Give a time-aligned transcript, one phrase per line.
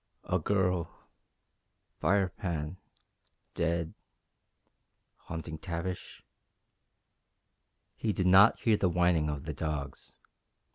[0.23, 0.89] "A girl...
[2.01, 2.77] Firepan...
[3.53, 3.93] dead...
[5.27, 6.23] haunting Tavish...."
[7.95, 10.17] He did not hear the whining of the dogs.